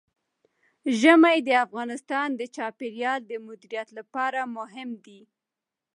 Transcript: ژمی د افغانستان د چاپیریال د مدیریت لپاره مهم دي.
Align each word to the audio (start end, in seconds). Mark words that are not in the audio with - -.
ژمی 0.99 1.37
د 1.47 1.49
افغانستان 1.65 2.29
د 2.35 2.41
چاپیریال 2.55 3.19
د 3.27 3.33
مدیریت 3.47 3.89
لپاره 3.97 4.39
مهم 4.57 4.89
دي. 5.05 5.21